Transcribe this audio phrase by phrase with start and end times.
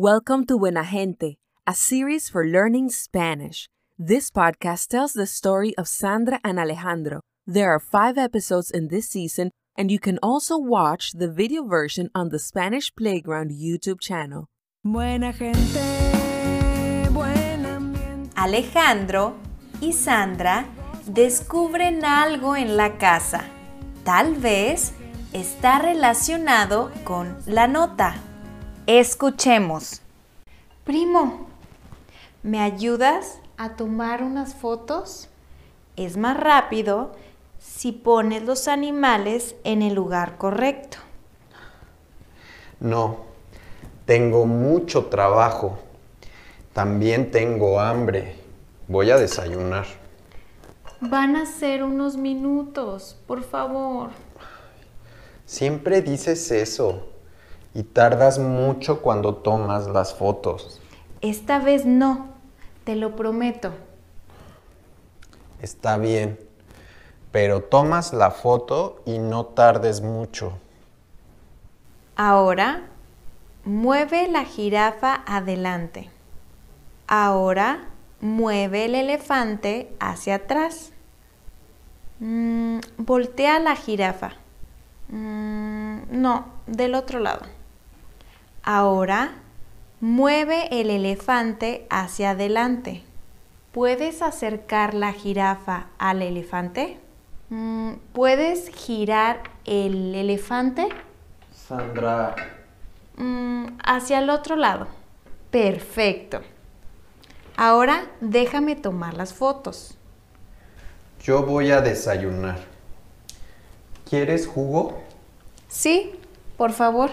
[0.00, 3.68] Welcome to Buena Gente, a series for learning Spanish.
[3.98, 7.22] This podcast tells the story of Sandra and Alejandro.
[7.48, 12.10] There are five episodes in this season, and you can also watch the video version
[12.14, 14.46] on the Spanish Playground YouTube channel.
[14.84, 18.30] Buena gente, buen ambiente.
[18.36, 19.34] Alejandro
[19.80, 20.64] y Sandra
[21.12, 23.46] descubren algo en la casa.
[24.04, 24.92] Tal vez
[25.32, 28.27] está relacionado con la nota.
[28.88, 30.00] Escuchemos.
[30.84, 31.46] Primo,
[32.42, 35.28] ¿me ayudas a tomar unas fotos?
[35.96, 37.12] Es más rápido
[37.58, 40.96] si pones los animales en el lugar correcto.
[42.80, 43.18] No,
[44.06, 45.78] tengo mucho trabajo.
[46.72, 48.36] También tengo hambre.
[48.86, 49.84] Voy a desayunar.
[51.02, 54.08] Van a ser unos minutos, por favor.
[55.44, 57.17] Siempre dices eso
[57.74, 60.80] y tardas mucho cuando tomas las fotos.
[61.20, 62.28] Esta vez no,
[62.84, 63.72] te lo prometo.
[65.60, 66.38] Está bien,
[67.32, 70.52] pero tomas la foto y no tardes mucho.
[72.16, 72.82] Ahora,
[73.64, 76.10] mueve la jirafa adelante.
[77.06, 77.88] Ahora,
[78.20, 80.92] mueve el elefante hacia atrás.
[82.20, 84.32] Mm, voltea la jirafa.
[85.08, 87.57] Mm, no, del otro lado.
[88.70, 89.30] Ahora,
[89.98, 93.02] mueve el elefante hacia adelante.
[93.72, 97.00] ¿Puedes acercar la jirafa al elefante?
[97.48, 100.86] Mm, ¿Puedes girar el elefante?
[101.50, 102.36] Sandra,
[103.16, 104.86] Mm, hacia el otro lado.
[105.50, 106.42] Perfecto.
[107.56, 109.94] Ahora déjame tomar las fotos.
[111.22, 112.58] yo voy a desayunar.
[114.10, 115.02] ¿Quieres jugo?
[115.68, 116.12] Sí,
[116.58, 117.10] por favor.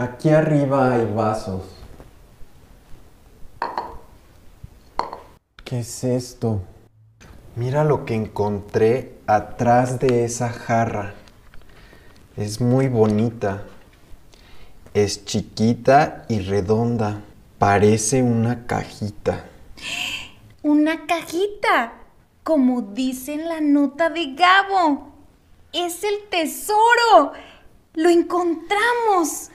[0.00, 1.60] Aquí arriba hay vasos.
[5.62, 6.62] ¿Qué es esto?
[7.54, 11.12] Mira lo que encontré atrás de esa jarra.
[12.38, 13.64] Es muy bonita.
[14.94, 17.20] Es chiquita y redonda.
[17.58, 19.44] Parece una cajita.
[20.62, 21.92] Una cajita,
[22.42, 25.12] como dice en la nota de Gabo.
[25.74, 27.32] Es el tesoro.
[27.92, 29.50] Lo encontramos.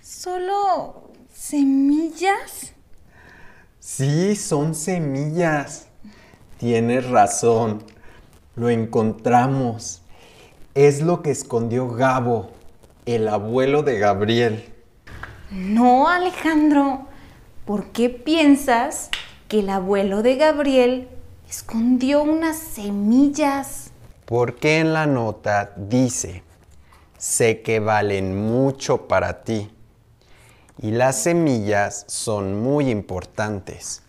[0.00, 2.72] ¿Solo semillas?
[3.78, 5.88] Sí, son semillas.
[6.58, 7.84] Tienes razón.
[8.54, 10.02] Lo encontramos.
[10.74, 12.50] Es lo que escondió Gabo,
[13.04, 14.72] el abuelo de Gabriel.
[15.50, 17.06] No, Alejandro.
[17.66, 19.10] ¿Por qué piensas
[19.48, 21.08] que el abuelo de Gabriel
[21.48, 23.81] escondió unas semillas?
[24.32, 26.42] Porque en la nota dice,
[27.18, 29.70] sé que valen mucho para ti.
[30.78, 34.02] Y las semillas son muy importantes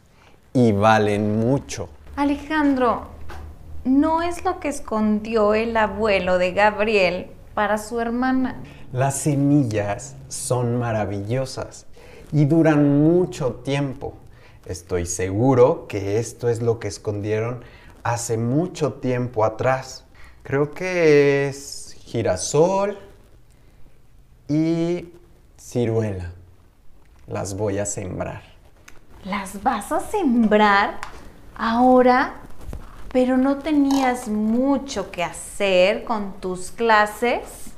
[0.54, 1.90] y valen mucho.
[2.16, 3.08] Alejandro,
[3.84, 8.64] no es lo que escondió el abuelo de Gabriel para su hermana.
[8.94, 11.86] Las semillas son maravillosas
[12.32, 14.14] y duran mucho tiempo.
[14.66, 17.66] Estoy seguro que esto es lo que escondieron
[18.04, 20.06] hace mucho tiempo atrás.
[20.44, 23.00] Creo que es girasol
[24.50, 25.08] y
[25.58, 26.32] ciruela.
[27.28, 28.44] Las voy a sembrar.
[29.24, 31.00] ¿Las vas a sembrar
[31.56, 32.42] ahora?
[33.14, 37.72] Pero no tenías mucho que hacer con tus clases.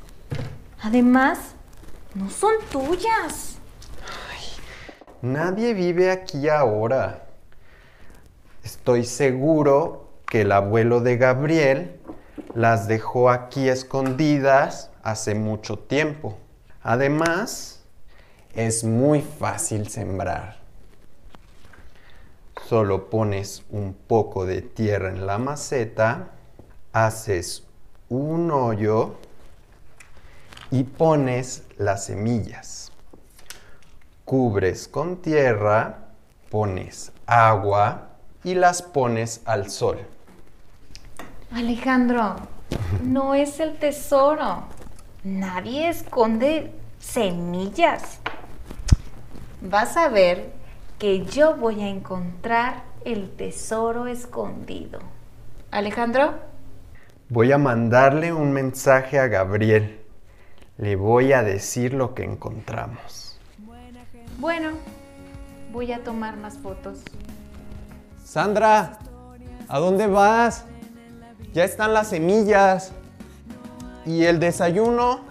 [0.82, 1.54] Además,
[2.16, 3.60] no son tuyas.
[5.22, 7.28] Nadie vive aquí ahora.
[8.64, 12.00] Estoy seguro que el abuelo de Gabriel
[12.56, 16.38] las dejó aquí escondidas hace mucho tiempo.
[16.82, 17.84] Además,
[18.54, 20.58] es muy fácil sembrar.
[22.66, 26.30] Solo pones un poco de tierra en la maceta,
[26.94, 27.68] haces
[28.08, 29.16] un hoyo
[30.72, 32.90] y pones las semillas.
[34.24, 36.08] Cubres con tierra,
[36.50, 38.12] pones agua
[38.46, 40.15] y las pones al sol.
[41.52, 42.36] Alejandro,
[43.04, 44.64] no es el tesoro.
[45.24, 48.20] Nadie esconde semillas.
[49.62, 50.52] Vas a ver
[51.00, 55.00] que yo voy a encontrar el tesoro escondido.
[55.72, 56.34] Alejandro,
[57.28, 60.00] Voy a mandarle un mensaje a Gabriel.
[60.78, 63.40] Le voy a decir lo que encontramos.
[64.38, 64.74] bueno,
[65.74, 67.00] voy a tomar más fotos.
[68.24, 69.00] Sandra,
[69.68, 70.66] ¿a dónde vas?
[71.56, 72.92] Ya están las semillas.
[74.06, 75.22] Y el desayuno.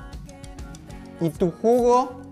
[1.21, 2.24] Y tu jugo.